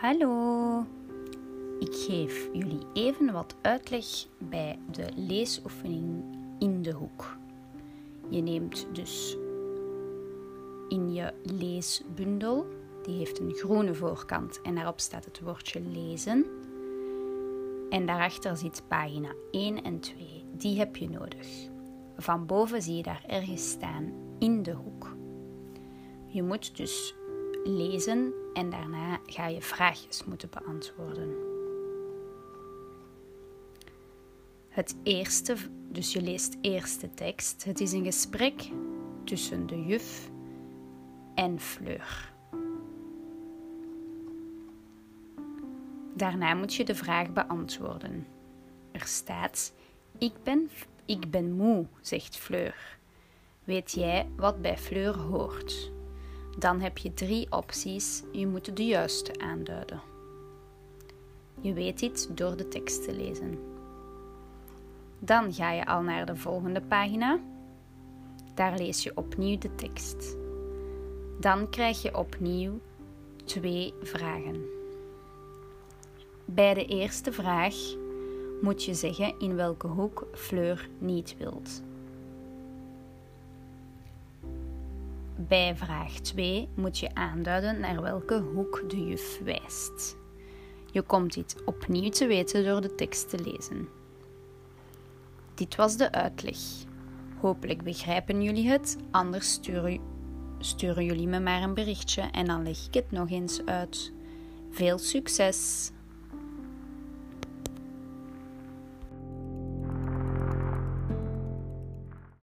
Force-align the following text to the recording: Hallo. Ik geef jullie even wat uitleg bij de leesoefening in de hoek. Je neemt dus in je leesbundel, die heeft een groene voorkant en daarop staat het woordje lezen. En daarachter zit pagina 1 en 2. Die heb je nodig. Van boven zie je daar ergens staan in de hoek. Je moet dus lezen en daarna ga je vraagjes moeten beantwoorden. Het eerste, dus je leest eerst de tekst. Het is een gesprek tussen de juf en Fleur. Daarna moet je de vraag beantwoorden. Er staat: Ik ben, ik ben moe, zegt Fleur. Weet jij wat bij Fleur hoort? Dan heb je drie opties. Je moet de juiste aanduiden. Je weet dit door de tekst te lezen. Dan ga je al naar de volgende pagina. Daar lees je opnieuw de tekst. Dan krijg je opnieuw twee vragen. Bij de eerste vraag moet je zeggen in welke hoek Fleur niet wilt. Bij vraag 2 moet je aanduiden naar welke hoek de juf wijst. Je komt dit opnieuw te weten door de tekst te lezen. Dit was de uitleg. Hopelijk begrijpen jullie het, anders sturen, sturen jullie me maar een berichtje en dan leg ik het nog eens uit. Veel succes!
Hallo. 0.00 0.86
Ik 1.78 1.94
geef 1.94 2.48
jullie 2.52 2.80
even 2.92 3.32
wat 3.32 3.54
uitleg 3.60 4.06
bij 4.38 4.78
de 4.90 5.06
leesoefening 5.16 6.24
in 6.58 6.82
de 6.82 6.92
hoek. 6.92 7.36
Je 8.28 8.40
neemt 8.42 8.86
dus 8.92 9.36
in 10.88 11.12
je 11.12 11.34
leesbundel, 11.42 12.66
die 13.02 13.16
heeft 13.16 13.40
een 13.40 13.54
groene 13.54 13.94
voorkant 13.94 14.60
en 14.62 14.74
daarop 14.74 15.00
staat 15.00 15.24
het 15.24 15.40
woordje 15.40 15.80
lezen. 15.80 16.46
En 17.90 18.06
daarachter 18.06 18.56
zit 18.56 18.82
pagina 18.88 19.34
1 19.50 19.82
en 19.82 20.00
2. 20.00 20.44
Die 20.52 20.78
heb 20.78 20.96
je 20.96 21.08
nodig. 21.08 21.68
Van 22.16 22.46
boven 22.46 22.82
zie 22.82 22.96
je 22.96 23.02
daar 23.02 23.24
ergens 23.26 23.70
staan 23.70 24.12
in 24.38 24.62
de 24.62 24.72
hoek. 24.72 25.16
Je 26.26 26.42
moet 26.42 26.76
dus 26.76 27.14
lezen 27.64 28.32
en 28.54 28.70
daarna 28.70 29.20
ga 29.26 29.46
je 29.46 29.62
vraagjes 29.62 30.24
moeten 30.24 30.48
beantwoorden. 30.50 31.34
Het 34.68 34.96
eerste, 35.02 35.56
dus 35.88 36.12
je 36.12 36.22
leest 36.22 36.56
eerst 36.60 37.00
de 37.00 37.14
tekst. 37.14 37.64
Het 37.64 37.80
is 37.80 37.92
een 37.92 38.04
gesprek 38.04 38.70
tussen 39.24 39.66
de 39.66 39.84
juf 39.84 40.30
en 41.34 41.60
Fleur. 41.60 42.32
Daarna 46.14 46.54
moet 46.54 46.74
je 46.74 46.84
de 46.84 46.94
vraag 46.94 47.32
beantwoorden. 47.32 48.26
Er 48.92 49.06
staat: 49.06 49.72
Ik 50.18 50.32
ben, 50.42 50.70
ik 51.04 51.30
ben 51.30 51.52
moe, 51.52 51.86
zegt 52.00 52.36
Fleur. 52.36 52.98
Weet 53.64 53.92
jij 53.92 54.28
wat 54.36 54.62
bij 54.62 54.78
Fleur 54.78 55.16
hoort? 55.16 55.92
Dan 56.60 56.80
heb 56.80 56.98
je 56.98 57.14
drie 57.14 57.52
opties. 57.52 58.22
Je 58.32 58.46
moet 58.46 58.76
de 58.76 58.84
juiste 58.84 59.38
aanduiden. 59.38 60.00
Je 61.60 61.72
weet 61.72 61.98
dit 61.98 62.36
door 62.36 62.56
de 62.56 62.68
tekst 62.68 63.04
te 63.04 63.12
lezen. 63.12 63.58
Dan 65.18 65.52
ga 65.52 65.72
je 65.72 65.86
al 65.86 66.02
naar 66.02 66.26
de 66.26 66.36
volgende 66.36 66.80
pagina. 66.80 67.38
Daar 68.54 68.76
lees 68.76 69.02
je 69.02 69.16
opnieuw 69.16 69.58
de 69.58 69.74
tekst. 69.74 70.36
Dan 71.38 71.70
krijg 71.70 72.02
je 72.02 72.16
opnieuw 72.16 72.80
twee 73.44 73.94
vragen. 74.02 74.64
Bij 76.44 76.74
de 76.74 76.84
eerste 76.84 77.32
vraag 77.32 77.74
moet 78.60 78.84
je 78.84 78.94
zeggen 78.94 79.38
in 79.38 79.56
welke 79.56 79.86
hoek 79.86 80.26
Fleur 80.32 80.88
niet 80.98 81.36
wilt. 81.38 81.82
Bij 85.48 85.76
vraag 85.76 86.12
2 86.12 86.68
moet 86.74 86.98
je 86.98 87.14
aanduiden 87.14 87.80
naar 87.80 88.02
welke 88.02 88.38
hoek 88.38 88.84
de 88.90 89.06
juf 89.06 89.40
wijst. 89.44 90.16
Je 90.92 91.02
komt 91.02 91.34
dit 91.34 91.56
opnieuw 91.64 92.08
te 92.08 92.26
weten 92.26 92.64
door 92.64 92.80
de 92.80 92.94
tekst 92.94 93.30
te 93.30 93.38
lezen. 93.38 93.88
Dit 95.54 95.76
was 95.76 95.96
de 95.96 96.12
uitleg. 96.12 96.58
Hopelijk 97.40 97.82
begrijpen 97.82 98.42
jullie 98.42 98.68
het, 98.68 98.96
anders 99.10 99.52
sturen, 99.52 100.00
sturen 100.58 101.04
jullie 101.04 101.28
me 101.28 101.40
maar 101.40 101.62
een 101.62 101.74
berichtje 101.74 102.22
en 102.22 102.46
dan 102.46 102.62
leg 102.62 102.86
ik 102.86 102.94
het 102.94 103.10
nog 103.10 103.30
eens 103.30 103.64
uit. 103.64 104.12
Veel 104.70 104.98
succes! 104.98 105.90